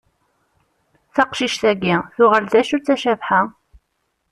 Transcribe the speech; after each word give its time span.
Taqcict-agi 1.15 1.95
tuɣal 2.15 2.45
d 2.51 2.53
acu-tt 2.59 2.93
a 2.93 2.95
Cabḥa? 3.03 3.41